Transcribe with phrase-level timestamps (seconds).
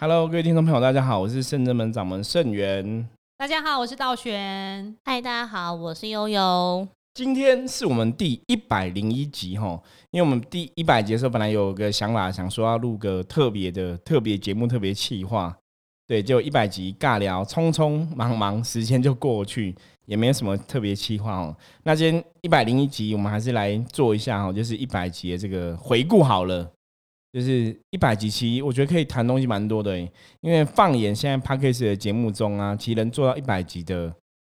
[0.00, 3.08] Hello，各位听众朋友，大家好，我是圣真门掌门圣元。
[3.36, 4.96] 大家好，我是道玄。
[5.04, 6.86] 嗨，大家好，我是悠悠。
[7.14, 15.52] 今天是我们第一百零一集哈，因为我们第一百集的时候本来有个想法，想说要录个特别的特别节目、特别企划，
[16.06, 19.74] 对，就一百集尬聊，匆匆忙忙，时间就过去，
[20.06, 21.56] 也没有什么特别企划哦。
[21.82, 26.70] 那今天一百零一集，我们还是来做一下哈，就是一百集的这个回顾好了。
[27.30, 29.98] 就是一百集，其实我觉得可以谈东西蛮多的，
[30.40, 34.10] 因为放眼现在 p a c k a g e 的节目中啊，其实能做到一百集的，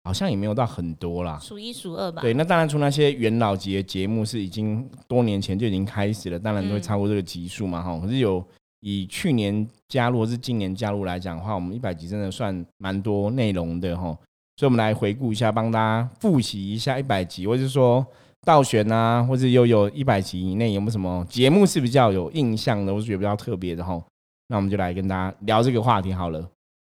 [0.04, 2.20] 好像也没有到很多啦，数一数二吧。
[2.20, 7.98] 对，那当然除那些元老级的节目是已经多年前就已经开始了，当然都会超过这个集数嘛，哈。
[7.98, 8.46] 可是有
[8.80, 14.16] 以去年加入或是今年加入来讲的话，我们一百集真的算蛮多内容的，哈。
[14.56, 18.06] 所以我们来回顾一下，帮大家复习一下一百集，或者是说。
[18.46, 24.02] 倒悬啊，或者又有一百集以内有没有什么节目是比较有印象的，或是觉得比较特别的哈？
[24.46, 26.48] 那我们就来跟大家聊这个话题好了。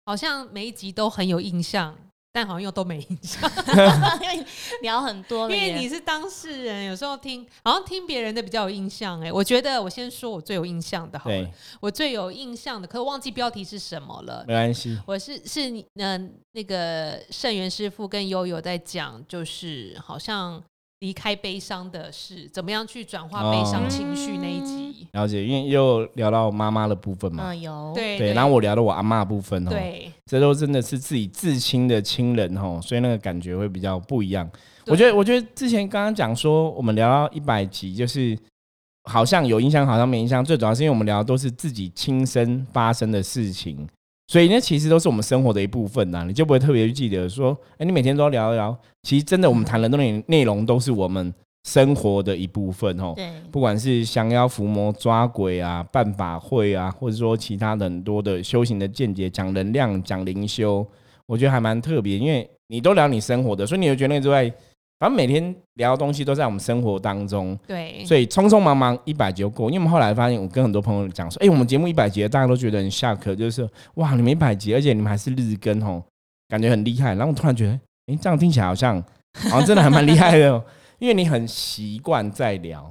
[0.07, 1.95] 好像每一集都很有印象，
[2.33, 3.51] 但好像又都没印象，
[4.23, 4.47] 因为
[4.81, 5.51] 聊很多。
[5.51, 9.21] 因为你是当事人，有时候听好像听别人的比较有印象。
[9.21, 14.45] 哎，我觉得我先说我最有印象的，好了，我最有印象的，可我忘记标题是什么了。
[14.49, 20.63] 没关系，我是是嗯那个盛元师傅跟悠悠在讲，就是好像。
[21.03, 25.09] 离开悲伤的事，怎么样去转化悲伤情绪那一集？
[25.11, 27.43] 了解，因为又聊到妈妈的部分嘛。
[27.49, 27.93] 嗯，有。
[27.93, 29.71] 对对，然后我聊到我阿妈部分哦。
[29.71, 34.49] 对，这都真的是自己至亲的亲人哦，所以那个感觉会比较不一样。
[34.87, 38.39] 我觉得，我觉得之前刚刚讲说，我们聊到一百集，就是
[39.11, 40.45] 好像有印象，好像没印象。
[40.45, 43.89] 最主要是因为我们聊的都是自己亲身发生的事情。
[44.33, 48.75] 所以那其实都是我们生活的一部分呐，你就不会特别去记得说，哎，你每天都要聊一聊。
[49.03, 51.31] 其实真的，我们谈的内内容都是我们
[51.65, 53.13] 生活的一部分哦。
[53.15, 60.87] 对，不管是降妖伏魔、抓鬼啊、办法会啊，或者说其他的很多的修行的见解，讲能量、讲灵修，
[61.27, 64.51] 我觉得还蛮特别，因为你都聊你生活的，所以你就觉得之外。
[65.03, 69.69] 反正每天聊的东西都在我们生活当中，对，所以匆匆忙忙一百集就过。
[69.69, 76.01] 因为我们后来发现，我跟很多朋友讲说，哎，我们节目一百集，大家都觉得很下课，就是哇，你们一百集，而且你们还是日更哦，
[76.47, 77.17] 感觉很厉害。
[77.17, 77.73] 然后我突然觉得，
[78.07, 79.03] 哎，这样听起来好像
[79.51, 80.65] 好像真的还蛮厉害的，
[81.01, 82.89] 因为你很习惯在聊，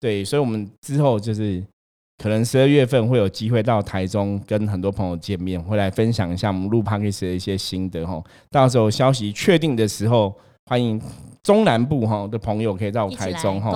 [0.00, 1.62] 对，所以我们之后就是
[2.18, 8.20] 可能十二月份会有机会到台中跟很多朋友见面，会来分享一下我们录 p o d c a 的一些心得哦。
[8.50, 10.34] 到时候消息确定的时候，
[10.66, 11.00] 欢迎。
[11.42, 13.72] 中南部哈的朋友可以在我台中哈，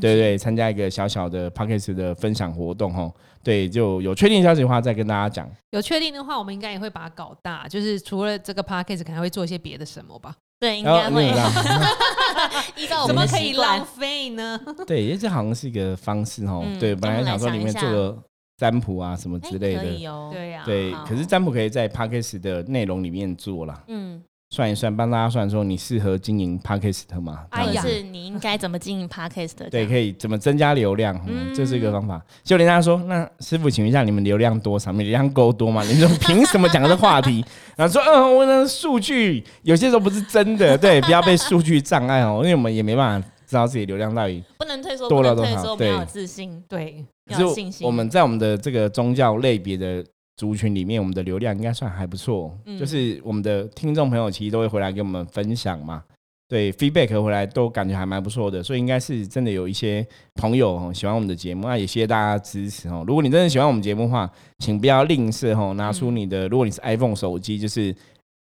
[0.00, 3.12] 对对，参加一个小小的 p o c k e t 的分享活动哈，
[3.42, 5.50] 对，就有确定消息的话再跟大家讲。
[5.70, 10.34] 有确定的话，我们应该也会把它搞大，就是除了这个 p o c k e t 可能会做一些别的什么吧？
[10.60, 11.26] 对，应该会。
[12.76, 14.60] 依照怎么可以浪费呢？
[14.86, 16.64] 对，因为这好像是一个方式哦。
[16.78, 18.16] 对，本来想说里面做个
[18.56, 20.92] 占卜啊什么之类的，对呀，对。
[21.04, 23.82] 可是占卜可以在 p o c k e t 的内容里面做啦。
[23.88, 24.22] 嗯。
[24.50, 27.44] 算一算，帮大家算说你适合经营 podcast 吗？
[27.50, 29.52] 或者是你应该怎么经营 podcast？
[29.70, 31.14] 对，可以怎么增加流量？
[31.26, 32.20] 嗯，这是一个方法。
[32.42, 34.90] 就连他说，那师傅，请问一下，你们流量多少？
[34.92, 35.82] 你流量够多吗？
[35.82, 37.44] 你们 凭什么讲这话题？
[37.76, 45.76] 然后说，嗯，我的数据有些时候不是真的，对，不要被数据障碍哦，因为我们也没办法知道自己流量到底不能退缩，多了多少？
[45.76, 47.04] 对，有自信，对，
[47.38, 47.86] 有信心。
[47.86, 50.02] 我们在我们的这个宗教类别的。
[50.38, 56.04] 族群里面，我们的流量应该算还不错，就是我们的听众朋友其实都会回来给我们分享嘛，
[56.46, 60.06] 对，feedback 回来都感觉还蛮不错的，所以应该是真的有一些
[60.36, 63.04] 朋友哦喜欢我们的节目，那也谢谢大家支持哦。
[63.04, 67.92] 如果你真的喜欢我们节目的话，请不要吝啬哦，拿出你的，如果你是 iPhone 手机，就是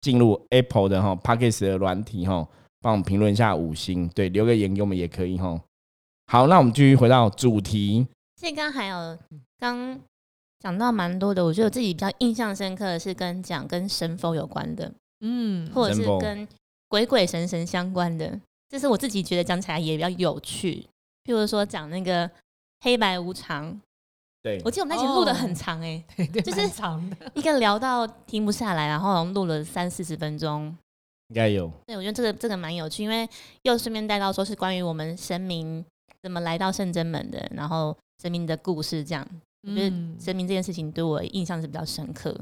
[0.01, 2.45] 进入 Apple 的哈 p a c k e s 的软体哈，
[2.81, 5.57] 帮我们评论一下五星，对，留个言给我们也可以哈。
[6.27, 8.05] 好，那我们继续回到主题，
[8.35, 9.17] 所以刚还有
[9.57, 9.97] 刚。
[10.59, 14.91] 讲到蛮多的，我觉得我自己比较印象深刻的是跟讲跟神佛有关的，
[15.21, 16.47] 嗯，或者是跟
[16.87, 20.85] 鬼鬼神神相关的，这是我自己觉得讲起来也比较有趣。
[21.23, 22.29] 譬如说讲那个
[22.79, 23.79] 黑白无常，
[24.41, 26.03] 对我记得我们那集录的很长哎，
[26.43, 30.75] 就是长的，一个聊到停不下来，然后录了三四十分钟，
[31.27, 31.71] 应该有。
[31.85, 33.29] 对，我觉得这个这个蛮有趣，因为
[33.63, 35.85] 又顺便带到说是关于我们神明
[36.23, 39.27] 怎么来到圣真门的，然后神明的故事这样。
[39.67, 42.35] 我觉得神明这件事情对我印象是比较深刻。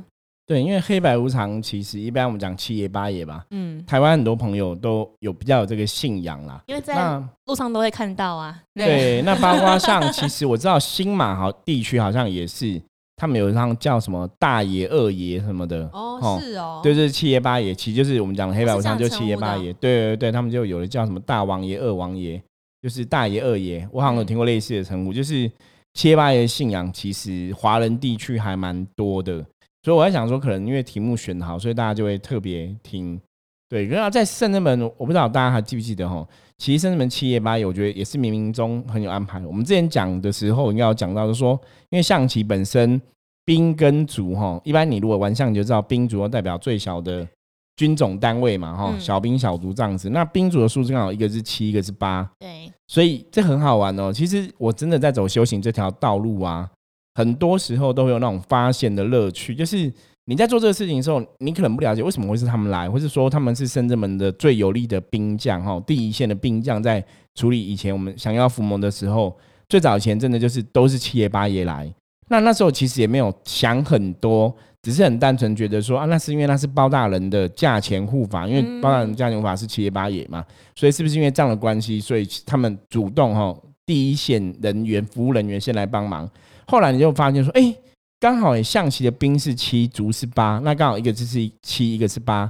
[0.48, 6.62] 对，因为黑白无常，其实一般我们讲七爷八爷吧，嗯，台湾很多朋友都有比较有这个信仰啦。
[6.68, 8.62] 因为在路上都会看到啊。
[8.76, 12.80] 对，那八卦上，其实我知道新马好地区好像也是，
[13.16, 15.90] 他们有一趟叫什么大爷、二爷什么的。
[15.92, 16.80] 哦，是哦。
[16.84, 19.74] 对，就是七爷八爷，其实就是我们讲的黑白无常，就七爷八爷。
[19.74, 22.40] 对对对，他们就有的叫什么大王爷、二王爷，
[22.84, 23.90] 就是大爷、二爷。
[23.92, 25.52] 我好像有听过类似的称呼，就是。
[25.96, 29.44] 七八爷信仰其实华人地区还蛮多的，
[29.82, 33.20] 所以我在想说，可能因为题目选好，所以大家就会特别听。
[33.68, 36.28] 对，然后在圣人门，我不知道大家还记不记得哈？
[36.58, 39.40] 其实圣人门七夜八夜，我觉得也是冥冥中很有安排。
[39.46, 41.60] 我们之前讲的时候，应该有讲到，就说
[41.90, 43.02] 因为象棋本身
[43.46, 47.26] 兵跟卒哈，一般你如果玩象，你就知道兵卒代表最小的
[47.76, 50.10] 军种单位嘛哈，小兵小卒这样子。
[50.10, 54.12] 那兵卒的数字刚好一个是七，一个是八，对，所以这很好玩哦。
[54.14, 56.70] 其实我真的在走修行这条道路啊，
[57.14, 59.92] 很多时候都会有那种发现的乐趣，就是。
[60.28, 67.06] 你在做这个事情的时候，你可能不了解为什么会是他们来，或是说他们是深圳门的最有力的兵将哈，第一线的兵将在
[67.36, 69.38] 处理以前我们想要伏魔的时候，
[69.70, 71.94] 最早以前真的就是都是七爷八爷来。
[72.28, 74.52] 那那时候其实也没有想很多，
[74.86, 80.46] 只是很单纯觉得说啊，那是因为那是包大人的价钱护法，因为包大人价钱护法是七爷八爷嘛，
[80.76, 86.30] 所以是不是因为这样的关系，所以他们主动哈第一线人员服务人员先来帮忙？
[86.68, 87.76] 后来你就发现说，哎。
[88.18, 92.50] 刚好，象棋的兵是七，卒是八，那刚好一个就是七，一个是八，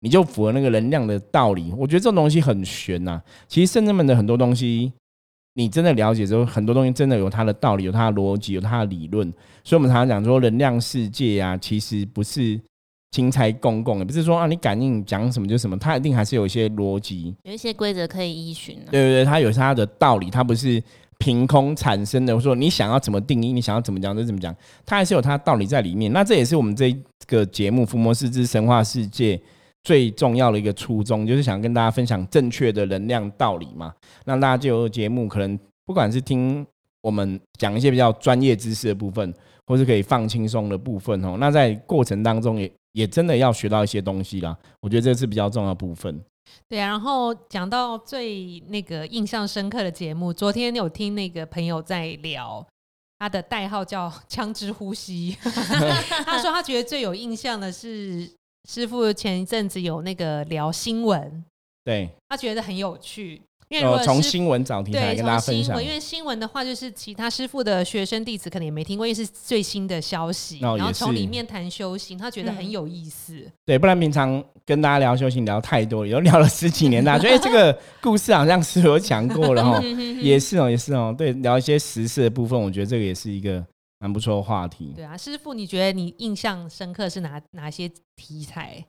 [0.00, 1.72] 你就符合那个能量的道理。
[1.76, 3.20] 我觉得这种东西很玄呐。
[3.48, 4.92] 其实圣人们的很多东西，
[5.56, 9.26] 你真的了解之后，很多东西真的有它的道理，有它的逻辑，有它的理论。
[9.64, 12.60] 所以，我们常常讲说，能量世界啊，其实不是
[13.10, 18.76] 钦差公共，也不是说啊，你感应讲什么就什么，它一定还是有一些逻辑，有一些规则可以依循。
[18.90, 20.82] 对对对，它有它的道理，它不是。
[21.18, 24.54] 凭空产生的，我说你想要怎么定义，你想要怎么讲就怎么讲，
[24.84, 26.12] 它还是有它道理在里面。
[26.12, 26.94] 那这也是我们这
[27.26, 29.34] 个节目《伏魔师之神话世界》
[29.86, 33.94] 最重要的一个初衷，就是想跟大家分享正确的能量道理嘛。
[34.24, 36.66] 让大家就有节目，可能不管是听
[37.02, 39.32] 我们讲一些比较专业知识的部分，
[39.64, 41.36] 或是可以放轻松的部分哦。
[41.38, 44.58] 那在过程当中，也也真的要学到一些东西啦。
[44.80, 46.20] 我觉得这是比较重要的部分。
[46.68, 52.66] 对，然后讲到最那个印象深刻的节目，昨天有听那个朋友在聊，
[53.20, 55.36] 他的代号叫“枪支呼吸”，
[56.26, 58.28] 他说他觉得最有印象的是
[58.66, 61.44] 师傅前一阵子有那个聊新闻，
[61.84, 63.40] 对他觉得很有趣。
[63.68, 65.82] 因为从新闻找题材跟大家分享。
[65.82, 70.60] 因为新闻的话，就是其他师傅的学生弟子可能也没听过，因为是最新的消息。
[70.60, 73.34] 然后从里面谈修行，他觉得很有意思。
[73.64, 79.82] 对，不然平常跟大家聊修行聊太多，有聊了十几年，大家觉得这个 故事好像是有讲过了哈。
[80.22, 81.12] 也是哦，也是哦。
[81.18, 83.64] 对，聊一些实事的部分，我觉得这个也是一个
[83.98, 84.92] 蛮不错的话题。
[84.94, 88.84] 对啊，师傅，你觉得你印象深刻是哪哪些题材？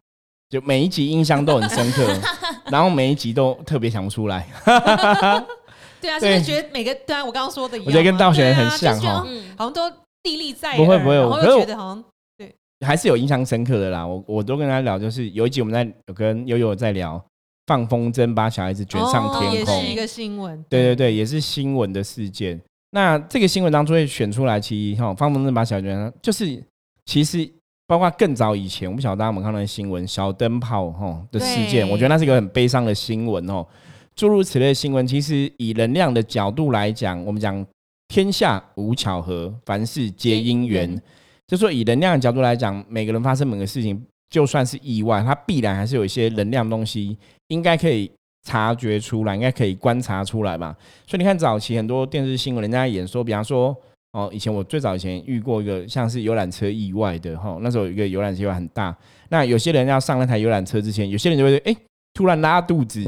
[0.49, 2.07] 就每一集印象都很深刻，
[2.71, 4.47] 然后每一集都特别想不出来。
[5.99, 9.25] 对啊，是不是觉得每个对啊，我刚刚说的，我觉得跟道学很像哈，
[9.57, 9.89] 好像都
[10.23, 10.77] 历历在。
[10.77, 12.03] 不会不会，我觉得好像
[12.37, 12.55] 对，
[12.85, 14.05] 还是有印象深刻的啦。
[14.05, 17.21] 我我都跟他聊，就是有一集我们在有跟悠悠在聊
[17.65, 20.63] 放风筝把小孩子卷上天空，也是一个新闻。
[20.69, 22.61] 对对对，也是新闻的事件。
[22.91, 26.63] 那这个新闻当中会选出来，其实哈放风筝把小孩卷，就是
[27.05, 27.49] 其实。
[27.89, 33.65] 包括更早以前，我不晓得大家有没有看到新闻，小灯泡哈的事件，我觉得那是一个很悲伤的新闻哦。
[34.13, 37.65] 诸如此类的新闻，其实以能量的角度来讲，我们讲
[38.09, 41.01] 天下无巧合，凡事皆因缘。
[41.47, 47.17] 就说以能量的角度来讲，每个人发生每个事情，就算是意外，它必然还是有一些能量东西，
[47.47, 48.11] 应该可以
[48.47, 50.75] 察觉出来，应该可以观察出来吧。
[51.05, 53.75] 所以你看早期很多电视新闻，人家演说，比方说。
[54.13, 58.95] 哦，以前我最早以前遇过一个像是游览车意外的哈，那时候有一个游览车意外很大，
[59.29, 61.75] 那有些人要上那台游览车之前，有些人就会哎
[62.13, 63.03] 突然拉肚子，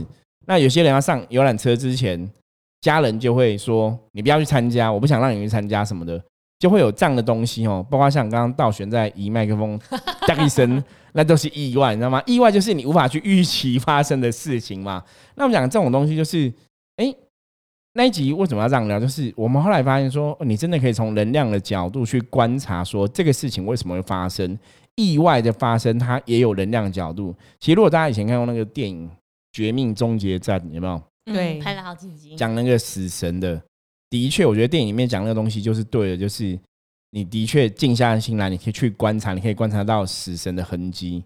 [0.45, 2.29] 那有些人要上游览车之前，
[2.81, 6.21] 家人就会说你不要去参加，我不想让你去参加什么的，
[6.59, 9.79] 就会有这样的东西哦，包括像刚刚道玄在移麦克风，
[10.27, 12.21] 当一声，那都是意外，你知道吗？
[12.25, 15.03] 意外就是你无法去预期发生的事情嘛。
[15.35, 16.51] 那我们讲这种东西就是
[16.97, 17.13] 哎。
[17.93, 18.99] 那一集为什么要这样聊？
[18.99, 24.57] 就是我们后来发现说，你真的可以从能量的角度去观察，说这个事情为什么会发生，
[24.95, 27.35] 意外的发生，它也有能量角度。
[27.59, 29.07] 其实如果大家以前看过那个电影
[29.51, 31.01] 《绝命终结战》，有没有？
[31.25, 33.59] 对，拍了好几集，讲那个死神的。
[34.11, 36.57] 的确，我觉得电影里面讲那个东西就是对的，就是
[37.11, 41.23] 你的确静下心来，你可以去观察，你可以观察到死神的痕迹。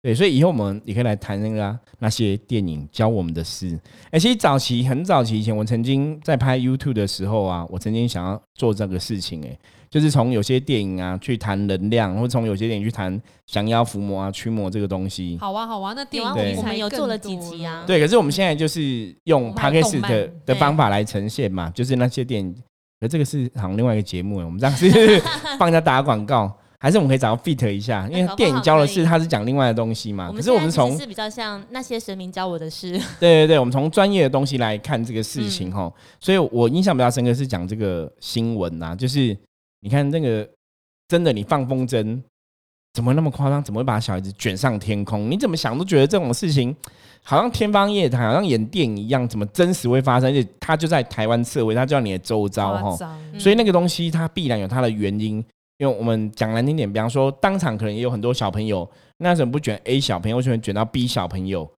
[0.00, 3.78] 对，所以以后我们也可以来谈那个那些电影教我们的事。
[4.12, 9.58] 哎，其实早期很早期以前，我曾经在拍 YouTube 的时候啊，我曾经想要做这个事情，哎，
[9.90, 15.36] 就是从有些电影啊去谈能量，或从有些电影去谈降妖伏魔啊、驱魔这个东西。
[15.40, 17.82] 好啊，好啊，那电影我们有做了几集啊？
[17.84, 22.54] 对，可是我们现在就是用 Podcast 的的方法来呈现嘛，就是那些电影。
[23.00, 25.22] 而这个是好像另外一个节目，我们这样是
[25.58, 26.52] 帮人家打广告。
[26.80, 30.30] 还是我们可以找到 fit 一下，因为电影教的是他是讲另外的东西嘛。
[30.30, 32.92] 可是我们从是比较像那些神明教我的事。
[33.18, 35.92] 对对对，我们从专业的东西来看这个事情哈。
[36.20, 39.36] 所以我印象比较深刻是讲这个新闻呐，就是
[39.80, 40.48] 你看那个
[41.08, 42.22] 真的你放风筝，
[42.94, 43.62] 怎么那么夸张？
[43.62, 45.30] 怎么会把小孩子卷上天空？
[45.30, 46.74] 你怎么想都觉得这种事情
[47.22, 50.28] 好像天方夜谭，好像演电影一样，怎么真实会发生？
[50.30, 52.96] 而且他就在台湾社会，他就在你的周遭哈，
[53.38, 55.44] 所以那个东西它必然有它的原因。
[55.78, 61.70] 因为我们讲难听点，比方说当场可能也有很多小朋友，那怎么不卷 A 小朋友，为什么卷到 B 小朋友？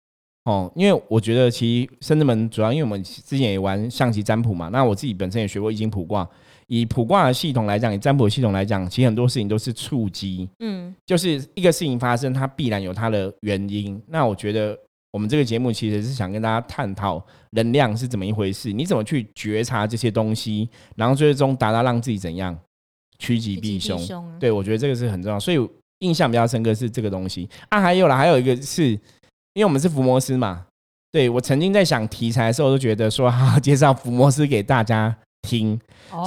[0.44, 6.26] 哦，因为我觉得其实深圳门主要，因为我们之前也玩象棋占卜嘛，那我自己本身也学过易经卜卦。
[6.72, 14.00] 以卜卦的系统来讲，以占卜系统来讲，其实很多事情都是触机，嗯，就是一个事情发生，它必然有它的原因。
[14.06, 14.78] 那我觉得
[15.10, 22.56] 我们这个节目其实是想跟大家探讨能量是怎么一回事，你怎么去觉察这些东西，然后最终达到让自己怎样
[23.18, 24.00] 趋吉避凶。
[24.38, 25.58] 对，我觉得这个是很重要，所以
[25.98, 27.80] 印象比较深刻是这个东西啊。
[27.80, 28.90] 还有了，还有一个是
[29.54, 30.64] 因为我们是伏魔师嘛，
[31.10, 35.16] 对我曾经在想题材的时候，都觉得说 好介绍福摩斯给大家。
[35.42, 35.78] 听，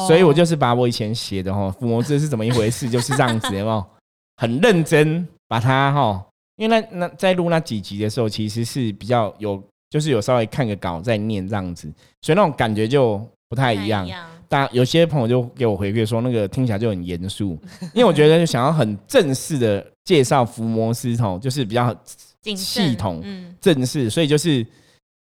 [0.07, 3.85] 所以我就是把我以前写的哈，伏魔字是怎么一回事，就是这样子，有没有？
[4.37, 11.91] 很认真把它哈，因为那那在录那几集的时候，其实是比较有，就是有稍微看个稿再念这样子，
[12.21, 14.07] 所以那种感觉就不太一样。
[14.49, 17.59] 但有些朋友就给我回馈说，那个听起来就很严肃，
[17.93, 21.95] 因为我觉得就想要很正式的介绍伏魔师吼，就是比较
[22.55, 23.23] 系统、
[23.61, 24.65] 正式，所以就是。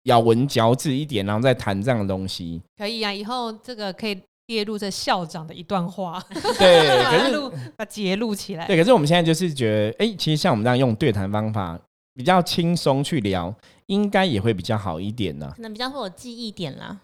[0.09, 3.13] 咬文嚼字一点，然后再谈这样的东西，可以啊。
[3.13, 6.21] 以后这个可以列入这校长的一段话，
[6.57, 8.65] 对， 可是录把截录起来。
[8.65, 11.79] 对，可是我们现在就是觉得，哎，其实像我们这样用对谈方法，
[12.15, 13.53] 比较轻松去聊，
[13.85, 15.53] 应该也会比较好一点呢。
[15.55, 16.99] 可能比较会有记忆点啦。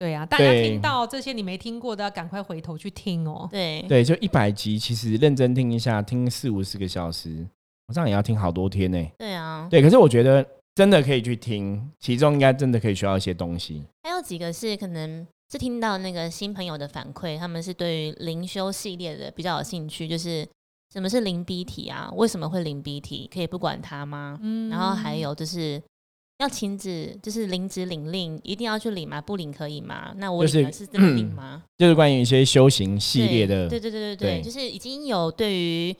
[0.00, 3.48] 对啊，大家听到这些你没听过的，要赶快回头去听哦。
[3.50, 7.46] 对对，就一百集，其实认真听一下，听四五十个小时，
[7.86, 9.04] 我这样也要听好多天呢。
[9.18, 10.44] 对啊，对，可是我觉得。
[10.78, 13.82] 真的可以去听，其中应该真的可以学到一些东西。
[14.04, 20.46] 还有几个是可能是听到那个新朋友的反馈，他们是对于灵修系列的比较有兴趣，就是
[20.92, 22.08] 什么是灵 B 体啊？
[22.14, 23.28] 为什么会灵 B 体？
[23.34, 24.38] 可以不管它吗？
[24.40, 25.82] 嗯，然后还有就是
[26.38, 29.20] 要亲自，就是领职领令，一定要去领吗？
[29.20, 30.14] 不领可以吗？
[30.18, 31.64] 那我领是这么领吗？
[31.76, 35.96] 就是关于一些修行系列的，对对对对对，就是已经有对于。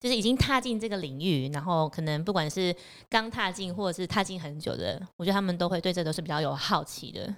[0.00, 2.74] 就是已经踏进这个领域，然后可能不管是
[3.08, 7.34] 刚踏进或者是踏进很久的，我觉得他们都会对这都是比较有好奇的。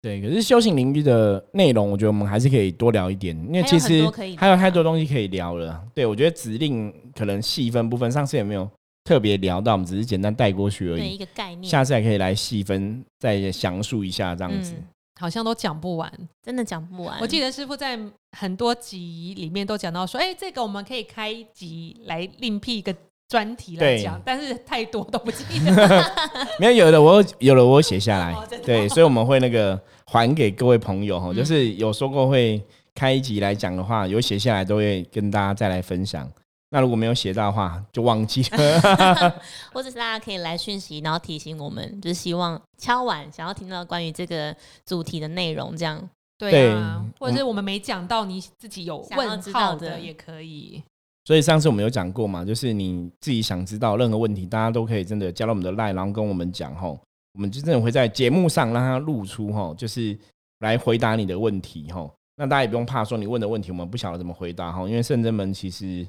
[0.00, 5.84] 对，可是修行领域的内容，我觉得我们还是可以多聊一点，因为其实还有太多东西可以聊了。
[5.92, 8.70] 对，我觉得指令可能细分部分，上次也没有
[9.02, 11.14] 特别聊到，我们只是简单带过去而已。
[11.14, 14.72] 一个概念，下次还可以来细分再详述一下这样子。
[15.18, 16.10] 好像都讲不完，
[16.42, 17.18] 真的讲不完。
[17.20, 17.98] 我记得师傅在
[18.38, 22.94] 很多集里面都讲到说，哎，这个我们可以开集来另辟一个
[23.28, 26.04] 专题来讲，但是太多都不记得。
[26.58, 28.34] 没有，有的我有了，我写下来。
[28.64, 32.62] 对，所以我们会那个还给各位朋友哈，就是有说过会
[32.94, 36.30] 开一集来讲的话，有写下来都会跟大家再来分享。
[36.70, 39.40] 那如果没有写到的话，就忘记了。
[39.72, 46.06] 或者是大家可以来讯息，然后提醒我们，就是希望敲碗想要听到关于这个主题的内容，这样
[46.36, 47.02] 对啊。
[47.18, 50.82] 或者是我们没讲到，你自己有问号的也可以。
[51.24, 57.00] 所以上次我们有讲过嘛，就是你自己想知道任何问题，大家都可以真的加到我们的 line，然后跟我们讲吼，
[57.32, 60.14] 我们就真的会在节目上让它露出吼，就是
[60.58, 62.12] 来回答你的问题吼。
[62.36, 66.06] 那大家也不用怕说你问的问题我们不晓得怎么回答吼，因为圣真门其实。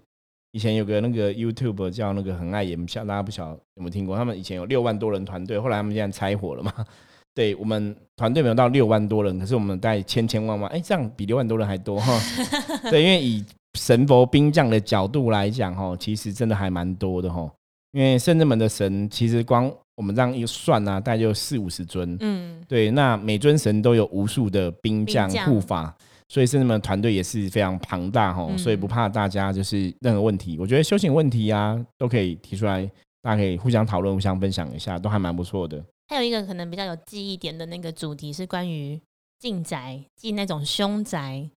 [0.51, 4.17] 以前有个那个 YouTube 叫那个很爱演，不晓大家不晓有没有听过？
[4.17, 6.73] 他们以前有六万多人团队，后来他们现在拆伙了嘛？
[7.35, 12.19] 对我们团队没有到六万多人，可是我们带千千万万，哎，这样比六万多人还多哈。
[12.89, 17.49] 对，因为以神佛兵将的角度来讲哈，其实真的还蛮多的哈。
[17.91, 22.17] 因为圣人门的神，其实光我们这样一算啊，大概就四五十尊。
[22.19, 25.95] 嗯，对，那每尊神都有无数的兵将护法。
[26.29, 32.85] 所以圣人们团队也是非常庞大哈，所以不怕大家就是任何问题，我觉得修行问题啊都可以提出来，
[33.21, 35.83] 大家可以互相讨论、互相分享一下，都还蛮不错的。
[36.07, 39.01] 还有一个可能比较有记忆点的那个主题是关于
[39.39, 41.49] 进宅，进那种凶宅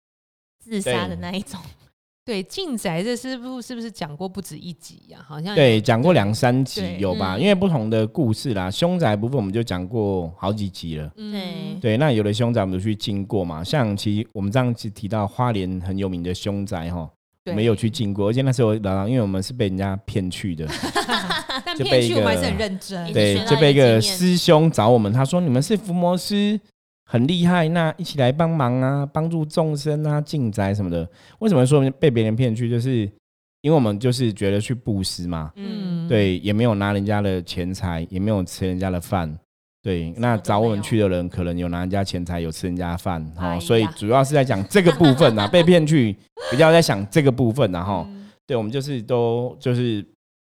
[0.58, 1.60] 自杀的那一种。
[2.24, 5.18] 对，进宅这师傅是不是讲过不止一集呀？
[5.26, 7.36] 好像对，讲过两三集有吧？
[7.36, 11.10] 因为不同的故事啦，凶宅部分我们就讲过好几集了。
[11.16, 17.10] 嗯对，那有的凶宅我们去经过嘛，像其实我们上次提到花莲很有名的凶宅哈，
[17.56, 20.64] 没有去经过，而且那时候老因为我们是被人家骗去的，
[21.66, 23.12] 但骗去我们还是很认真。
[23.12, 26.60] 对，就被一个师兄找我们，他说你们是伏魔师。
[27.12, 31.06] 很厉害，那一起来帮忙啊，帮助众生啊，进宅什么的。
[31.40, 32.70] 为什么说被别人骗去？
[32.70, 33.00] 就是
[33.60, 39.30] 因为我们就是觉得去布施嘛，嗯，对，也没有拿人家的钱财，也没有吃人家的饭，
[39.82, 40.10] 对。
[40.16, 46.16] 那找我们去的人，可能有拿人家钱财，有吃人家饭，哦，所以主要是在讲这个部分啊， 被骗去
[46.50, 48.06] 比较在想这个部分，然后，
[48.46, 50.02] 对，我们就是都就是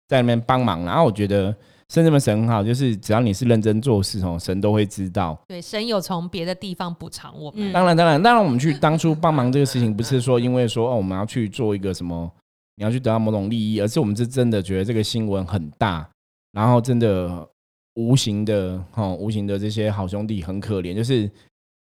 [0.06, 0.84] 在那边帮忙。
[0.84, 1.52] 然后我觉得
[1.88, 5.38] 圣这么神很好，就是只要你是认真做事哦，神都会知道。
[5.48, 7.72] 对，神有从别的地方补偿我们。
[7.72, 12.30] 当然，当然，当然，我们去当初帮忙这个事情，不是说因为说哦，我们要去做一个什么，
[12.76, 16.08] 你要去得到某种利益，而是我们是真的觉得这个新闻很大，
[16.52, 17.46] 然后真的
[17.94, 21.30] 无形的哈，无形的这些好兄弟很可怜，就是。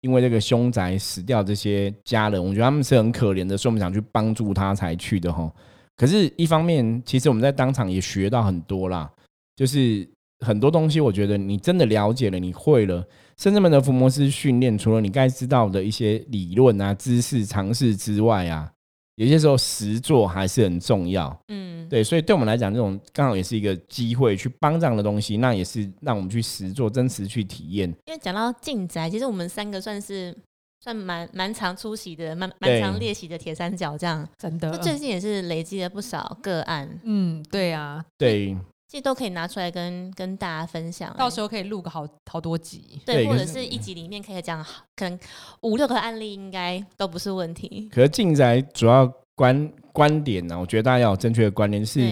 [0.04, 5.49] 因为这个凶宅死掉这些家人，我觉得他们是很可怜的，所以我们想去帮助他才去的哈。
[5.97, 9.09] 可是，一方面，其实我们在当场也学到很多啦，
[9.56, 10.09] 就是
[10.40, 13.04] 很多东西，我觉得你真的了解了，你会了。
[13.37, 18.71] 甚至们的福摩斯训练，除了你该知道的一些理论啊、知识、常识之外啊。
[19.16, 27.87] 有些时候实做还是很重要，嗯，对，所以对我们来讲，这种刚好也是一个机会去帮这样的东西，那也是让我们去实做、真实去体验。
[28.06, 30.35] 因为讲到进宅，其实我们三个算是
[30.80, 34.78] 算蛮蛮常出席的，蛮蛮常练习的铁三角，这样真的。
[34.78, 38.56] 最近也是累积了不少个案，嗯，对啊，对。
[38.92, 44.62] 这都可以拿出来跟跟大家分享，到时候可以录个好好多集，对，或者是一集里面可以讲
[44.94, 45.18] 可能
[45.62, 47.88] 五六个案例，应该都不是问题。
[47.90, 52.06] 可是进宅主要观观点呢，我觉得大家要有正确的观念，是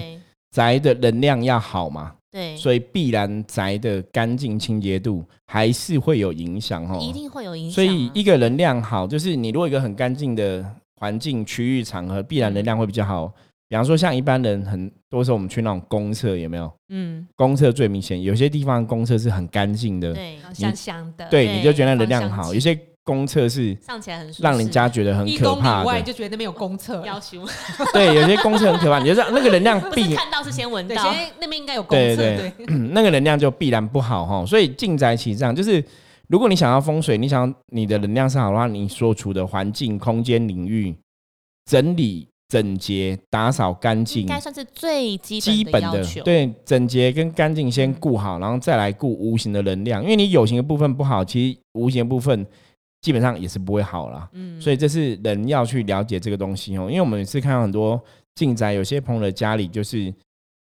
[0.53, 7.75] 宅的能量要好嘛，对，所以必然宅的干净清洁度还是会有影响哦，一定会有影响。
[7.75, 10.65] 所以一个能量好，就是你如果一个很干净的
[10.97, 13.31] 环境、区域、场合，必然能量会比较好。
[13.71, 16.69] 比方说，像一般人很多时候我们去那种公厕，有没有？
[16.89, 22.53] 嗯，公厕最明显，有些地方公厕是很干净的，对，香香的，对，你就觉得能量好。
[22.53, 27.47] 有些公厕是上起来很让人家觉得很可怕的，就觉得那边有公厕，要求。
[27.93, 32.53] 对，有些公厕很可怕，你就是那个能量必看到是先闻到，那边应该有公厕，对，
[32.91, 34.45] 那个能量就必然不好哈。
[34.45, 35.81] 所以进宅其上，就是
[36.27, 40.93] 如果你想要风水，你想你的能量是好的话，你所处的环境、空间、领域
[41.67, 42.27] 整理。
[42.51, 46.21] 整洁、打扫干净，应该算是最基本的要求。
[46.25, 50.03] 对，整洁跟干净先顾好，然后再来顾无形的能量。
[50.03, 52.45] 因为你有形的部分不好，其实无形的部分
[53.03, 54.29] 基本上也是不会好了。
[54.33, 56.89] 嗯，所以这是人要去了解这个东西哦。
[56.91, 58.03] 因为我们是看到很多
[58.35, 60.13] 进宅，有些朋友的家里就是，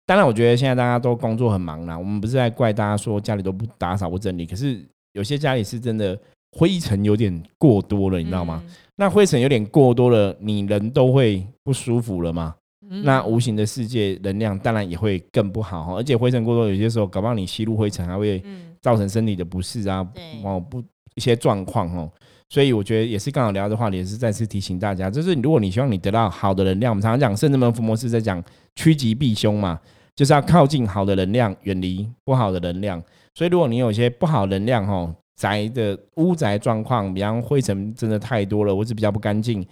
[0.04, 6.18] 当然我觉得现在大家都工作很忙啦，我们不是在怪大家说家里都不打扫不整理，可是有些家里是真的
[6.58, 8.64] 灰尘有点过多了，你知道吗？
[9.00, 12.56] 那灰尘有点过多了，你人都会不舒服了吗？
[13.04, 15.94] 那无形的世界能量当然也会更不好哈。
[15.94, 18.42] 而且灰尘过多，有些时候搞不好你吸入灰尘还会
[18.80, 20.04] 造成身体的不适啊，
[20.42, 20.82] 哦不
[21.14, 22.10] 一些状况哦。
[22.48, 28.42] 所以我觉得也是刚好聊的话，也是再次提醒大家，就是如果你希望你得到好的能量，我们常常讲圣智门伏魔师在讲
[28.74, 29.78] 趋吉避凶嘛，
[30.16, 33.00] 就是要靠近好的能量，远离不好的能量。
[33.34, 35.14] 所以如果你有一些不好能量哈。
[35.38, 39.64] 宅的屋宅状况，比方灰尘真的太多了，或者比较不干净，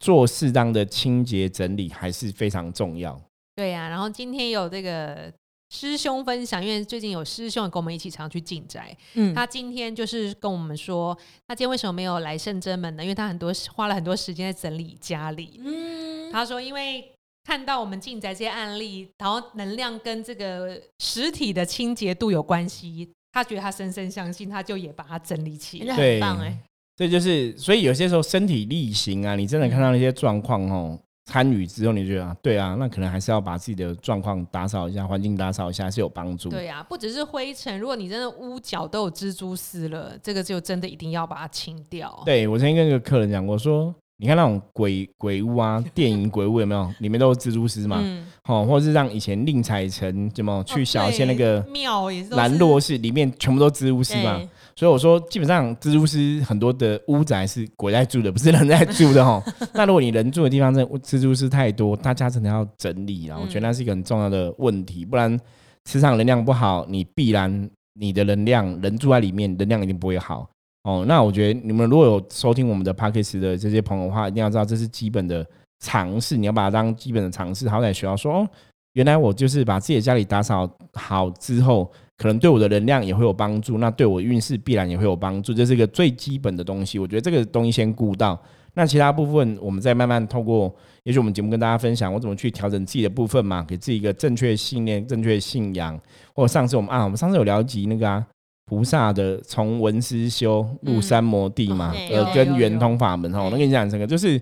[0.00, 3.18] 做适当的清洁整理还是非常重要。
[3.54, 5.32] 对呀，然后今天有这个
[5.70, 13.02] 师兄分享，因为最近有师兄跟我们一起常去进宅，嗯，他今天就是跟我们说，他今天为什么没有来圣真门呢？
[13.04, 15.60] 因为他很多花了很多时间在整理家里。
[15.64, 17.12] 嗯，他说因为
[17.44, 23.08] 看到我们进宅这些案例，然后能量跟这个实体的清洁度有关系。
[23.42, 26.58] 他觉得他深深相信，他就也把它整理起来，很棒哎。
[26.96, 36.48] 这就是，所以有些时候身体力行啊，你真的看到那些状况哦，参与之后，你觉得啊对啊，那可能还是要把自己的状况打扫一下，环境打扫一下是有帮助。
[36.48, 42.20] 对啊，不只是灰尘，如果你真的屋角都有蜘蛛丝了，这个就真的一定要把它清掉。
[42.26, 43.94] 对我曾经跟一个客人讲过，说。
[44.20, 46.92] 你看那种鬼鬼屋啊，电影鬼屋有没有？
[46.98, 48.02] 里面都是蜘蛛丝嘛，
[48.46, 54.40] 哦，或者是让以前宁采臣怎么去小仙那个庙也是兰若寺里面全部都蜘蛛丝嘛。
[54.74, 59.40] 所以我说，基本上蜘蛛丝很多的屋宅是鬼在住的，不是人在住的哈。
[59.72, 63.38] 那如果你人住的地方真的蜘蛛丝太多，大家真的要整理啊。
[63.40, 65.38] 我觉得那是一个很重要的问题，不然
[65.84, 70.48] 磁场能量不好，你必然你的能量人住在里面，能量一定不会好。
[70.84, 75.46] 哦，那我觉得你们如果有收听我们的 p a c k a g e 的这些朋友的话，一定要知道这是基本的
[75.80, 77.68] 尝试，你要把它当基本的尝试。
[77.68, 78.48] 好歹学到说，哦，
[78.94, 86.98] 原来我就是把自己的家里打扫好之后，可能对我的能量也会有帮助，那对我运势必然也会有帮助，这是一个最基本的东西。
[86.98, 88.40] 我觉得这个东西先顾到，
[88.74, 96.00] 那其他部分我们再慢慢透过，也许我们节目跟大家分享，我怎么去调整自己的部分嘛，给自己一个正确信念、正确信仰。
[96.34, 98.26] 或者上次我们啊，我们上次有聊及那个啊。
[98.68, 103.42] 菩萨的从文思修入三摩地嘛，呃，跟圆通法门哈。
[103.42, 104.38] 我跟你讲这个，就是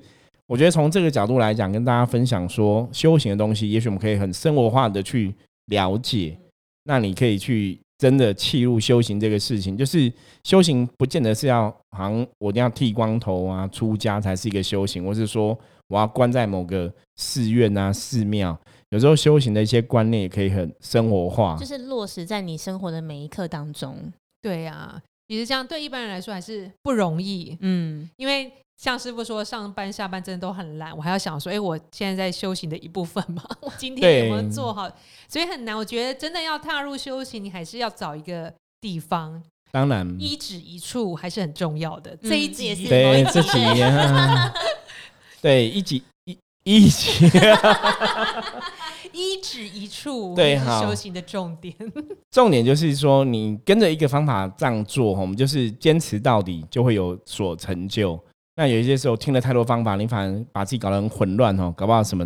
[0.48, 5.32] 我觉得从这个角度来讲，跟大家分享说修行的东西，也许我们可以很生活化的去
[5.66, 6.36] 了解。
[6.84, 9.76] 那你可以去真的弃入修行这个事情。
[9.76, 10.12] 就是
[10.42, 18.58] 修行不见得是要好像我一定要剃光头啊、出家才是一个修行，或是说我要关在某个寺院啊、寺庙。
[18.96, 24.11] 有时候修行的一些观念也可以很生活化，就是落实在你生活的每一刻当中。
[24.40, 27.54] 对呀，其实这样对一般人来说还是不容易。
[27.61, 34.90] 嗯，因为像师傅说，上班下班真的都很懒，我还要想说，哎，我现在在修行的一部分嘛， 我今天有没有做好？
[35.28, 35.76] 所以很难。
[35.76, 39.42] 我觉得真的要踏入修行，你还是要找一个地方。
[39.72, 42.16] 当然，一指一处还是很重要的。
[42.22, 44.52] 这一集也是对这几年，
[45.42, 47.26] 对一集一 一集。
[47.26, 47.30] 一
[49.42, 51.74] 指一处，对， 修行的重点。
[52.31, 58.18] 重点就是说，你跟着一个方法这样做，我们就是坚持到底，就会有所成就。
[58.57, 62.24] 那有一些时候听了太多方法，你反而把自己搞得很混乱哦，搞不好什么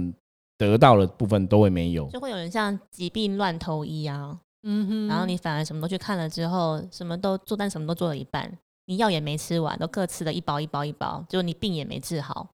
[0.57, 2.09] 得到的部分都会没有。
[2.11, 12.49] 就会有人像疾病乱投医啊，嗯哼，然后你反而什么都去看了之后，什么都做，但什么都做了一半，你药也没吃完，都各吃了一包一包一包，就你病也没治好。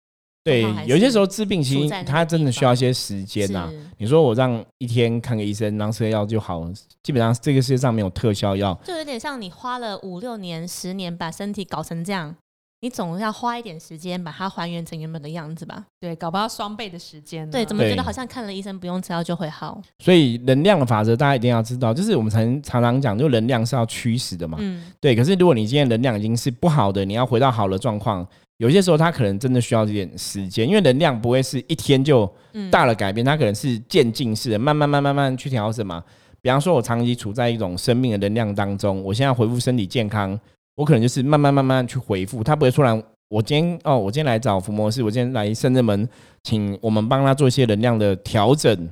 [0.45, 3.71] 对，有些时候治病其实它真的需要一些时间呐。
[3.97, 6.69] 你说我让一天看个医生，让吃药就好，
[7.03, 8.77] 基本上这个世界上没有特效药。
[8.85, 12.35] 就有点像你花了五六年、十年把身体搞成这样，
[12.81, 15.85] 你总要花一点时间把它还原成原本的样子吧？
[16.01, 17.49] 对，搞不到双倍的时间。
[17.49, 19.81] 对，怎么觉得好像看了医生不用吃药就会好？
[20.01, 24.59] 所以能量的法则大家一定要知道，就是我们常常常讲，就能量是要驱使的嘛。
[24.61, 25.15] 嗯，对。
[25.15, 28.27] 可是如果你今天能量已经是不好的，你要回到好的状况。
[28.63, 32.33] 有些时候，他可能真的需要一点时间，因为能量不会是一天就
[32.71, 36.01] 大了改变，它可能是渐进式的，慢慢、慢、慢慢去调整嘛。
[36.41, 40.39] 比方说，我长期处在一种生命的能量当中，我现在恢复身体健康，
[40.77, 43.03] 我可能就是慢慢、慢慢去回复，他不会突然。
[43.29, 46.09] 我今天哦，我今天来找福摩斯，我今天来圣人门，
[46.45, 48.89] 请我们帮他做一些能量的调整。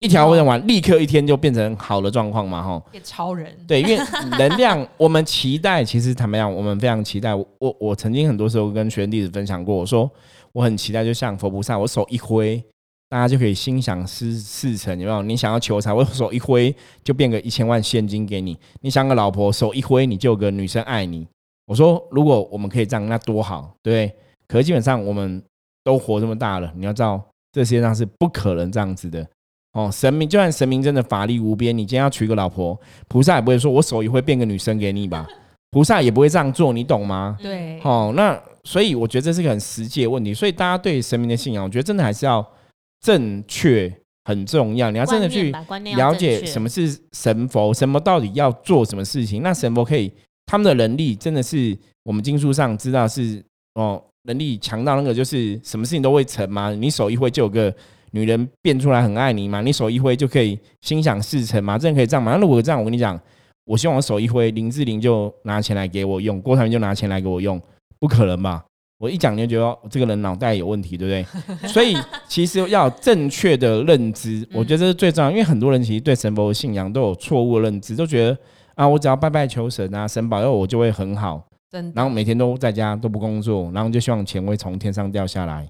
[0.00, 2.62] 一调整完，立刻一天就变成好的状况嘛？
[2.62, 3.56] 哈，变超人。
[3.66, 3.98] 对，因为
[4.38, 7.34] 能量，我们期待，其实怎么样，我们非常期待。
[7.34, 7.46] 我
[7.80, 10.10] 我曾经很多时候跟学员弟子分享过，我说
[10.52, 12.62] 我很期待，就像佛菩萨，我手一挥，
[13.08, 15.22] 大家就可以心想事事成，有没有？
[15.22, 21.26] 你想要求财，我手一挥就变个一千万现金给你；你想个老婆，手一挥你就有个女生爱你。
[21.66, 24.16] 我说，如果我们可以这样，那多好，对不对？
[24.46, 25.42] 可是基本上我们
[25.82, 29.26] 都活这么大了，你要知道，这世界上是不可能这样子的。
[29.76, 35.28] 哦，神明就算神明真的法力无边，你今天要娶个老婆，菩萨也不会说我手一挥变个女生给你吧？
[35.70, 37.36] 菩萨也不会这样做，你懂吗？
[37.42, 37.78] 对。
[37.82, 40.32] 哦，那所以我觉得这是个很实际的问题。
[40.32, 42.42] 所以大家对神明的信仰，我觉得真的还是要
[43.02, 43.92] 正确，
[44.24, 44.90] 很重要。
[44.90, 45.52] 你要真的去
[45.94, 49.42] 了解什么是神佛，什么到底要做什么事情。
[49.42, 50.10] 那神佛可以，
[50.46, 56.70] 他们的能力真的是我们经书上知道是哦，能力强到那个就是什么事情都会成吗？
[56.70, 57.74] 你手一挥就有个。
[58.16, 59.60] 女人变出来很爱你嘛？
[59.60, 61.76] 你手一挥就可以心想事成嘛？
[61.76, 62.32] 真的可以这样吗？
[62.32, 63.20] 那如果这样，我跟你讲，
[63.66, 67.60] 我希望我手一挥，林志玲就拿钱来给我用，郭台铭就拿钱来给我用，
[68.00, 68.64] 不可能吧？
[68.98, 71.68] 我一讲你就觉得这个人脑袋有问题，对不对？
[71.68, 71.94] 所以
[72.26, 75.30] 其实要正确的认知，我觉得这是最重要。
[75.30, 78.38] 因为很多人其实对神佛的信仰都有错误的认知，都觉得
[78.74, 81.46] 啊，我只要拜拜求神啊，神保佑我就会很好，
[81.94, 85.68] 然后每天都在家都不工作，然后就希望钱会从天上掉下来。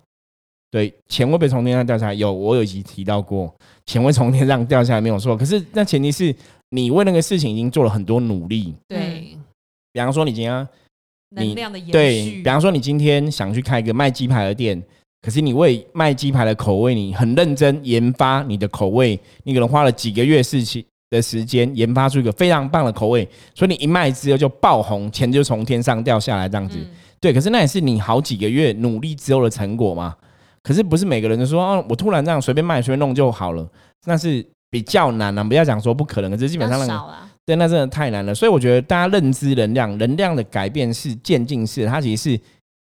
[0.77, 2.13] 对，钱会被从天上掉下来。
[2.13, 3.51] 有，我有一集提到过，
[3.87, 5.35] 钱会从天上掉下来没有错。
[5.35, 6.35] 可是那前提是
[6.69, 8.75] 你为那个事情已经做了很多努力。
[8.87, 9.35] 对，
[9.95, 10.69] 比方说你今天
[11.31, 14.79] 能量的延对，比方说你今天想去开一个卖鸡排的店，
[15.23, 26.77] 可是你为卖鸡排的口味，你很认真研发你的口味，你可能花了几个月事情的时间研发出一个非常棒的口味，所以你一卖之后就爆红，钱就从天上掉下来这样子。
[27.19, 30.15] 对，可是那也是你好几个月努力之后的成果嘛。
[30.67, 33.65] 可是不是每个人都说哦，我突然这样随便卖随便弄就好了，
[34.05, 35.45] 那是比较难了。
[35.45, 38.35] 不要讲说不可能，可是基本上那个对，那真的太难了。
[38.35, 42.41] 所以我觉得大家认知能量，能量的改变是渐进式，它其实是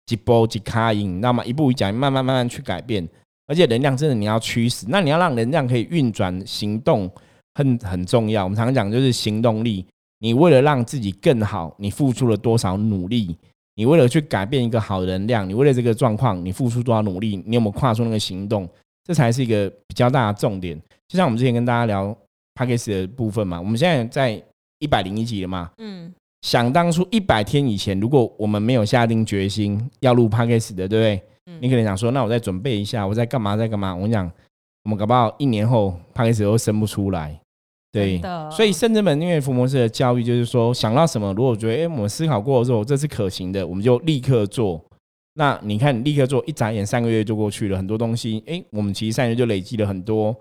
[0.06, 3.04] 几波几卡音，那么一步一脚印，慢慢慢慢去改变。
[3.48, 7.10] 而且能量真的你要驱使，那你要让能量可以运转行动，
[7.54, 8.44] 很很重要。
[8.44, 9.84] 我们常常讲就是行动力，
[10.20, 13.36] 你为了让自己更好，你付出了多少努力？
[13.74, 17.42] 你为了去改变一个好能量，你为了这个状况，你付出多少努力？
[17.46, 18.68] 你有没有跨出那个行动？
[19.04, 20.80] 这才是一个比较大的重点。
[21.08, 22.16] 就像我们之前跟大家聊
[22.54, 24.42] p a c k a g e 的部分嘛，我们现在在
[24.78, 25.70] 一百零一集了嘛。
[25.78, 26.12] 嗯。
[26.42, 31.22] 想当初一百天以前，如果我们没有下定决心要录 p a c k a g e 的，对不对？
[31.46, 31.58] 嗯。
[31.60, 33.56] 你可能想说，那我再准备一下，我在干嘛？
[33.56, 33.94] 在干嘛？
[33.94, 34.30] 我讲，
[34.84, 37.40] 我们搞不好一年后 p a c k a g e 都生不出来。
[37.92, 38.18] 对，
[38.50, 44.82] 所以圣智门因为福摩斯的教育就是说，想到什么，如果觉得哎，我们思考过之后这是可行的，我们就立刻做。
[45.34, 50.34] 那你看，立刻做，一眨眼三个月就过去了，很多东西，哎，我们其实三个月就累积了很多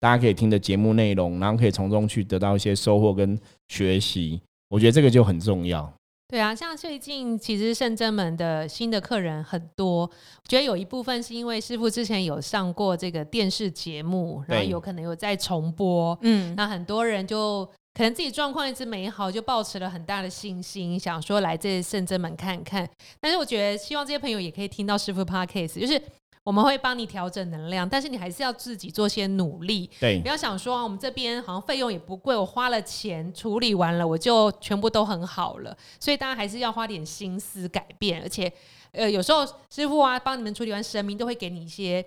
[0.00, 4.40] 大家可以听的节目内容，然后可以从中去得到一些收获跟学习。
[4.68, 5.90] 我觉得这个就很重要。
[6.30, 10.10] 对啊，像最近其实圣真门的新的客人很多，我
[10.46, 17.64] 觉得有一部分是因为师傅之前有上过这个电视节目，然后有可能有在重播，嗯，那很多人就
[17.94, 22.86] 可能自己状况一直没好，就抱持了很大的信心，想说来这圣真门看看。
[23.20, 26.00] 但是我觉得希望这些朋友也可以听到师傅 podcast，就是。
[26.48, 29.90] 我们会帮你调整能量，但是你还是要自己做些努力。
[30.00, 35.76] 对，不要想说我们这边好像费用也不贵，我花了钱处理完了，我就全部都很好了。
[36.00, 38.50] 所以大家还是要花点心思改变，而且
[38.92, 42.02] 呃，有时候师傅啊帮你们处理完神明，都会给你一些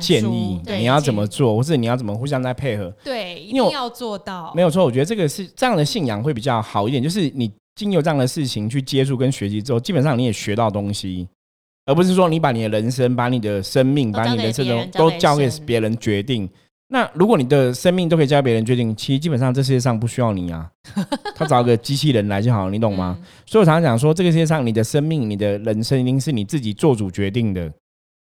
[0.00, 2.94] 建议，你要怎么做，或者你要怎么互相在配合。
[3.02, 4.52] 对，一定要做到。
[4.54, 11.26] 没有错，我觉得这个是这样的信仰会比较好一点，就是你经由这样的事情去接触跟学习之后，基本上你也学到东西。
[11.90, 16.48] 而不是说你把你的人生、把你的生命、把你的这种都交给别人决定。
[16.86, 20.70] 那如果你的生命都可以交给别人决定，其实基本上这世界上不需要你啊，
[21.34, 23.18] 他找个机器人来就好，你懂吗？
[23.44, 27.68] 所以我常常讲说，这个世界上你的生命、你的人生一定是你自己做主决定的，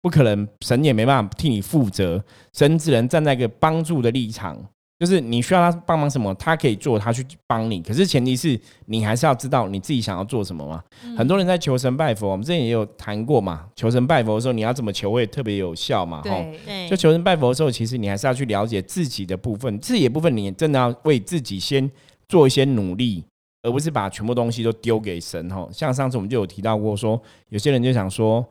[0.02, 4.58] 不可能神也没办法替你负责，神只能站在一个帮助的立场。
[5.02, 7.82] 就是你需要他帮忙什么，他可以做，他去帮你。
[7.82, 10.84] 可是前提是你还是要知道你自己想要做什么嘛。
[11.18, 13.66] 很多人在求神拜佛，我们之前也有谈过嘛。
[13.76, 16.22] 求神拜佛的时候，你要怎么求会特别有效嘛？
[16.22, 21.90] 对，就求神拜佛的时候，其实你还是要去了解自己的部分，自己的部分你真的要为自己先
[22.30, 23.26] 做一些努力，
[23.64, 25.68] 而不是把全部东西都丢给神哈。
[25.72, 28.46] 像上次我们就有提到过，说有些人就想说，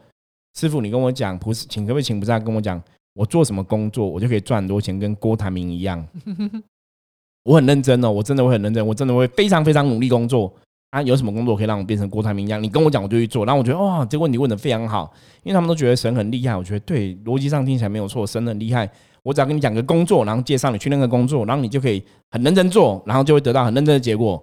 [0.59, 2.83] 师傅你跟我讲，不是请可不可以请菩萨跟我讲。
[3.15, 6.07] 我做什么工作，我就可以赚很多钱，跟郭台铭一样。
[7.45, 10.53] 我很认真哦，我真的会很认真，我真的会非常非常努力工作
[10.91, 11.01] 啊！
[11.03, 12.63] 有什么工作可以让我变成郭台铭一样？
[12.63, 13.47] 你跟我讲，我就去做。
[13.47, 15.11] 然后我觉得哇，这个问题问的非常好，
[15.43, 16.55] 因为他们都觉得神很厉害。
[16.55, 18.89] 我觉得对，逻辑上听起来没有错，神很厉害。
[19.23, 24.43] 我只要跟你讲个工作，然后介绍你去那个工作，然后你就可以很认真做，然后就会得到很认真的结果。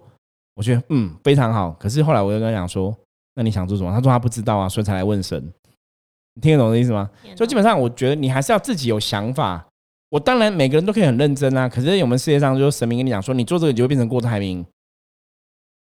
[0.55, 1.71] 我觉得嗯非常好。
[1.79, 2.95] 可是后来我就跟他讲说，
[3.35, 3.91] 那你想做什么？
[3.91, 5.53] 他说他不知道啊，所以才来问神。
[6.37, 7.09] 你听得懂的意思吗？
[7.35, 9.65] 就基本上，我觉得你还是要自己有想法。
[10.09, 14.63] 我当然每个人都可以很认真啊，可是我们世界上就神明跟你讲说，你做这个就会变成郭台铭，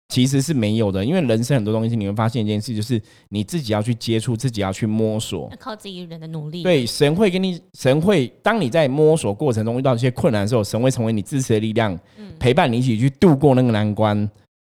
[0.08, 1.04] 其实是没有的。
[1.04, 6.64] 因为人生很多东西，你会发现一件事，就是你自己要去接触，自己要去摸索，靠自己人的努力。
[6.64, 12.00] 对，神会给你，神会当你在摸索过程中遇到一些困难的时候，神会成为你支持的力量，
[12.40, 14.30] 陪伴你一起去度过那个难关。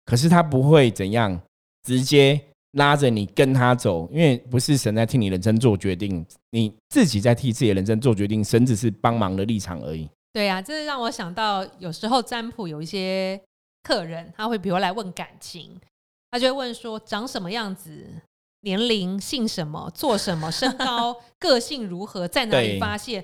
[0.05, 1.41] 可是他不会怎样
[1.83, 2.39] 直接。
[2.73, 10.09] 拉着你跟他走，因为不是神在替你人生做决定，你自己在替自己的人生做决定，神只是帮忙的立场而已。
[10.31, 13.37] 对呀，这是让我想到，有时候占卜有一些
[13.83, 15.69] 客人，他会比如来问感情，
[16.31, 18.07] 他就会问说长什么样子，
[18.61, 23.21] 年龄、姓什么、做什么、身高、 个性如何，在哪里发现，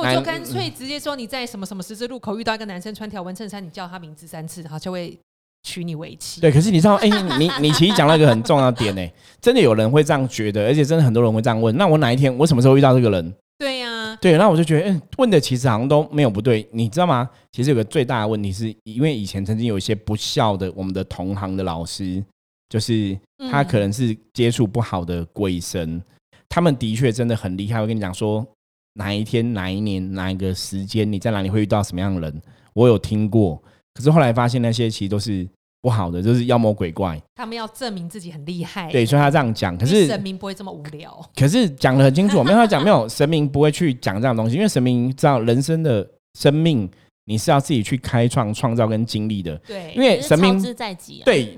[0.00, 5.18] 我就干脆直接说你在什么什么十字路口遇到一个男生穿条纹衬衫，你叫他名字三次，然后就会。
[5.68, 9.06] 娶你为妻，对，可是你知道，哎，你你其实讲了一个很重要的点呢，
[9.38, 11.76] 真的有人会这样觉得，而且真的很多人会这样问。
[11.76, 13.34] 那我哪一天，我什么时候遇到这个人？
[13.58, 17.28] 对呀，对，那我就觉得，嗯，问的其实好像都没有不对，你知道吗？
[17.52, 22.24] 其实有个最大的问题，是因为以前曾经有一些不孝的，我们的同行的老师，
[22.68, 23.18] 就是
[23.50, 26.02] 他可能是接触不好的鬼神，
[26.48, 27.80] 他们的确真的很厉害。
[27.80, 28.46] 我跟你讲说，
[28.94, 32.42] 哪一天、哪一年、哪一个时间，你在哪里会遇到什么样的人？
[32.74, 33.60] 我有听过。
[33.94, 35.44] 可是后来发现那些其实都是
[35.80, 37.20] 不好的，就是妖魔鬼怪。
[37.36, 39.76] 他们要证明自己很厉害，对，所以他这样讲。
[39.78, 41.24] 可是神明不会这么无聊。
[41.36, 46.04] 可是讲的很清楚，没有他讲没有 神明不会去讲这样东西，因为神明知道人生的
[46.38, 46.90] 生命
[47.26, 49.56] 你是要自己去开创、创造跟经历的。
[49.58, 51.22] 对，因为神明在即。
[51.24, 51.56] 对，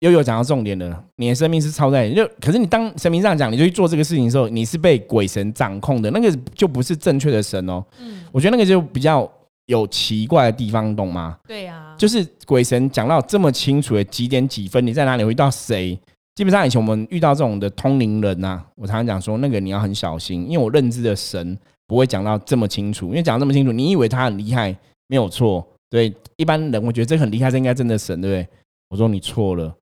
[0.00, 2.28] 悠悠讲到重点了，你的生命是超在就。
[2.40, 7.82] 可是你当神明这样讲，你就去做这个事情的时候，你是被鬼神掌控的，那个就不是正确的神哦。
[8.00, 9.30] 嗯，我觉得那个就比较。
[9.66, 11.36] 有奇怪的地方，懂吗？
[11.44, 15.98] 对呀，就是鬼神讲到这么清楚的几点几分，你在哪里会遇到谁？
[16.34, 21.56] 基本上以前我们遇到这种的通灵人呐，我常常讲说，那个你要很小心，因为我认知的神
[21.86, 25.66] 不会讲到这么清楚，因为讲这么清楚，你以为他很厉害，没有错。
[25.88, 28.48] 对一般人，我觉得这很厉害，这应该真的神，对不对？
[28.90, 29.74] 我说你错了，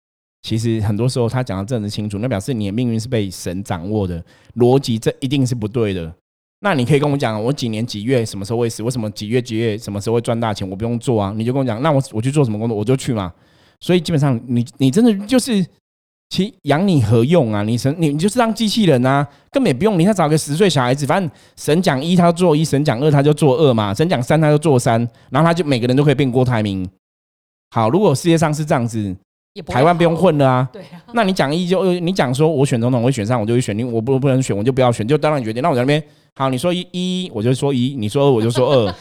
[0.42, 4.22] 其实很多时候他讲的这么清楚，那表示你的命运是被神掌握的，
[4.56, 6.14] 逻辑这一定是不对的。
[6.64, 8.82] 那你可以跟我讲，我几年几月什么时候会死？
[8.82, 10.68] 为什么几月几月什么时候会赚大钱？
[10.68, 13.30] 我不用做啊，你就跟我讲，那我我去做什么工作，我就去嘛。
[13.80, 15.62] 所以基本上，你你真的就是，
[16.30, 17.62] 其养你何用啊？
[17.62, 24.98] 你神你你就是当机器人啊，根本也不用你再找个十岁小孩子，反正神讲一他做一，神讲二他就做二嘛，神讲三他就做三，
[25.28, 26.88] 然后他就每个人都可以变郭台铭。
[27.72, 29.14] 好，如果世界上是这样子，
[29.66, 30.66] 台湾不用混了啊。
[30.72, 31.02] 对啊。
[31.12, 35.62] 那你讲一就你讲说我选总统，我选上我就会选你，我不不能选我就不要选，就当然决定。
[35.62, 36.02] 那我在那边。
[36.36, 38.94] 好，你说一，一我就说一；你说二，我就说二。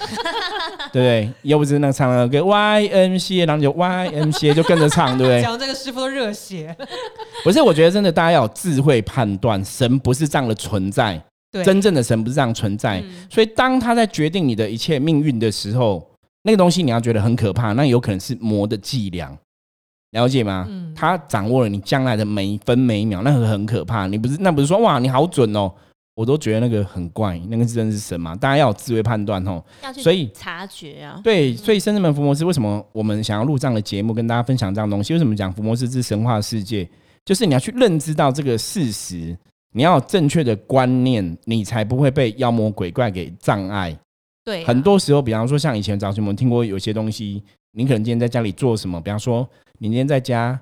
[0.94, 1.32] 对不对？
[1.42, 5.42] 又不是那唱那个 Y M C A，然后就 Y M C A 就跟着唱，对不对？
[5.44, 6.76] 讲这个师傅都热血。
[7.44, 11.20] 不是，我觉得真的大家要有智慧判断，神不是这样的存在，
[11.66, 13.04] 真正的神不是这样存在。
[13.28, 16.08] 所以当他在决定你的一切命运的时候，
[16.44, 19.36] 那个东西你要觉得很可怕，那有可能是魔的伎俩。
[20.12, 20.68] 了解吗？
[20.70, 24.06] 嗯，他掌握了你将来的每一分每一秒，那个很可怕。
[24.06, 25.74] 你不是那不是说哇，你好准哦，
[26.16, 27.38] 我都觉得那个很怪。
[27.50, 28.36] 那个真的是神嘛？
[28.36, 29.64] 大家要有智慧判断哦。
[29.94, 31.20] 所以察觉啊。
[31.24, 35.14] 对，所以深圳门伏魔师为什么我们想要录这样的节目，跟大家分享这样东西？
[35.14, 36.88] 为什么讲伏魔师之神话世界？
[37.26, 39.38] 就是你要去认知到这个事实，
[39.74, 43.98] 你要有正确的观念，你才不会被妖魔鬼怪给障碍。
[44.44, 49.48] 对，很多时候，比方说像以前早期我们听过有些东西，你可能今天在家里做什么，比方说。
[49.80, 50.58] 你今天在家，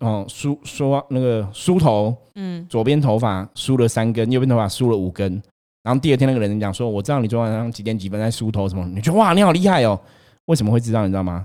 [0.00, 5.42] 哦梳梳那个梳头，嗯，左边头发梳了三根，右边头发梳了五根。
[5.82, 9.98] 然后第二天那个人讲说：“我知道你昨晚上几点几分在梳头什么？”你觉得哇，你好厉害哦！
[10.46, 11.02] 为什么会知道？
[11.02, 11.44] 你知道吗？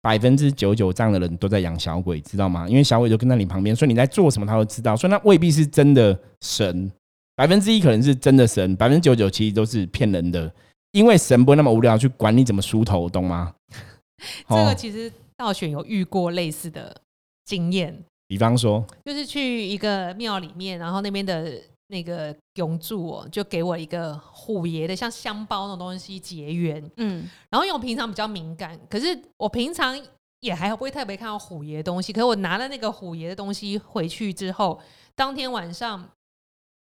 [0.00, 2.68] 百分之九九这样的人都在养小鬼，知道吗？
[2.68, 4.96] 因为小鬼就跟在你旁边，所以你在做什么，他都知道。
[4.96, 6.88] 所以那未必是真的神，
[7.34, 10.48] 百分之一可能是真的神，百分之九九其实都是骗人的。
[10.92, 13.52] 因为神不会那么无聊去管你怎么梳头，懂吗？
[14.48, 15.12] 这个其实。
[15.38, 16.96] 道选有遇过类似的
[17.46, 29.96] 经验，比方说，就是去一个庙里面，然后那边的那个永住哦，就给我一个虎爷的像香包那种东西结缘，嗯，然后因为我平常比较敏感，可是我平常
[30.40, 34.80] 也还不会特别看到虎爷的东西，可是我拿了那个虎爷的东西回去之后，
[35.14, 36.06] 当天晚上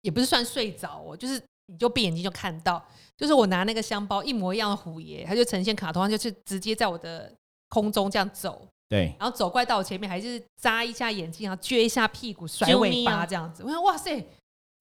[0.02, 2.84] 也不是算睡着哦，就是你就闭眼睛就看到，
[3.16, 7.32] 就是我拿那个香包一模一样的虎爷，它就呈现卡通上，就是直接在我的。
[7.70, 13.62] 空中这样走，对，然后走怪到我前面，还是眨一下眼睛，然后撅一下屁股，甩尾巴这样子。
[13.64, 14.26] 我想，哇塞，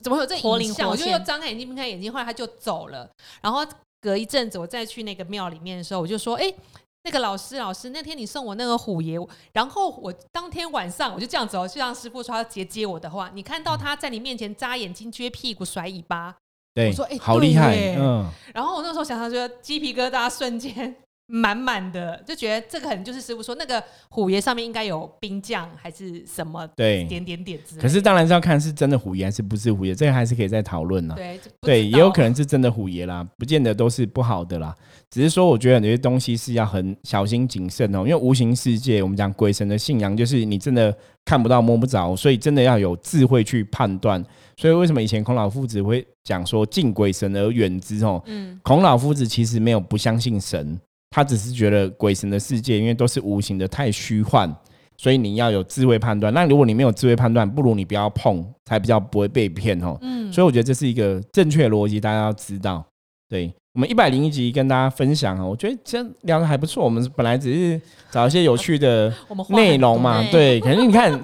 [0.04, 0.88] 怎么有这影像？
[0.88, 3.10] 我就又张开眼睛，闭开眼睛，后来他就走了。
[3.42, 3.66] 然后
[4.00, 6.54] 隔一阵子，我再去那个庙里面的时候，我就说：“哎，
[7.02, 9.18] 那个老师，老师，那天你送我那个虎爷，
[9.52, 16.32] 然后我当天晚上我就这样走，就让师傅说他接接我的话，你看到他在你面前眨眼睛、撅屁股、甩尾巴。”
[16.72, 20.94] 对，我说：“哎，好厉害。”嗯，然后我那时候想想，觉得鸡皮疙瘩瞬间。
[21.28, 31.14] 满满的就觉得这个可能就是师傅说那个虎爷上面应该有冰将还是什么对点点点之可是当然是要看是真的虎爷还是不是虎爷，这个还是可以再讨论呢。
[31.16, 34.72] 对对，也有可能是真的虎爷啦，不见得都是不好的啦。
[35.10, 44.24] 只是说我觉得有些东西是要很小心谨慎哦，因为无形世界我们讲鬼神的信仰就是你真的看不到摸不着，所以真的要有智慧去判断。
[44.56, 48.22] 所以为什么以前孔老夫子会讲说敬鬼神而远之哦？
[48.26, 50.78] 嗯，孔老夫子其实没有不相信神。
[51.16, 54.54] 他只是觉得鬼神的世界，因为都是无形的，太虚幻，
[54.98, 56.30] 所以你要有智慧判断。
[56.34, 59.96] 那如果你没有智慧判断，不如你不要碰，才比较不会被骗哦。
[60.02, 62.84] 嗯，所以我觉得这是一个正确逻辑，大家要知道。
[63.30, 66.84] 对我们一百零一集跟大家分享啊，我觉得这聊的还不错。
[66.84, 69.10] 我们本来只是找一些有趣的
[69.48, 71.18] 内容嘛，对，可是你看。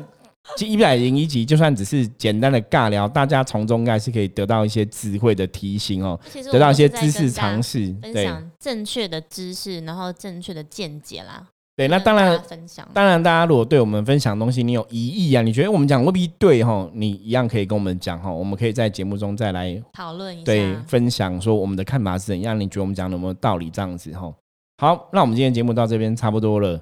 [0.56, 6.18] 这一百零一集，就算只是简单的尬聊，大家从中应该是可以得到一些智慧的提醒哦，
[6.50, 11.46] 得到一些知识常识，分享正确的知识，然后正确的见解啦。
[11.74, 24.30] 对，那当然分享，当然大家如果对我们分享东西你有疑义啊，你觉得我们讲未必对哈，你一样可以跟我们讲哈，我们可以在节目中再来讨论一下，对，分享说我们的看法是怎样，你觉得我们讲有没有道理这样子哈。
[24.78, 26.78] 好，那我们今天节目到这边差不多了。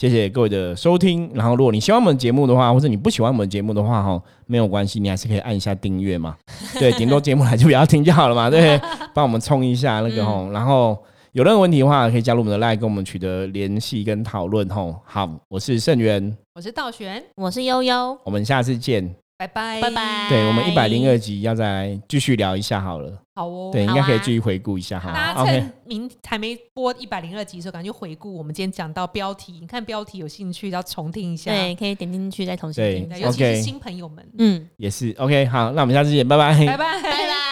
[0.00, 6.34] 谢谢各位的收听，然后如果你喜欢我们节目的话，或者你不喜欢我们节目的话，哈，没有关系，你还是可以按一下订阅嘛。
[6.80, 8.80] 对，顶多节目来就不要听就好了嘛，对，
[9.12, 10.48] 帮我们冲一下那个哈。
[10.54, 10.96] 然后
[11.32, 14.90] 有任何问题的话，可以加入我们的 LINE 跟我们取得联系跟讨论哈。
[15.04, 19.19] 好，我是盛源，我是道玄，我是悠悠，我们下次见。
[19.40, 23.10] 拜拜拜拜，对我们一百零二集要再继续聊一下好了。
[23.34, 25.12] 好哦，对，应该可以继续回顾一下哈。
[25.14, 29.56] 大家趁明还没播一百零二集的时候，赶紧回顾我们今天讲到标题。
[29.58, 33.18] 你看标题有兴趣要重听一下，对，可以点进去再重新听。
[33.18, 35.46] 尤其是新朋友们，嗯，也是 OK。
[35.46, 37.49] 好，那我们下次见，拜拜，拜拜。